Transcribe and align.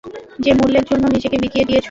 যে 0.39 0.51
মূল্যের 0.53 0.85
জন্য 0.89 1.03
নিজেকে 1.07 1.37
বিকিয়ে 1.37 1.65
দিয়েছ? 1.65 1.79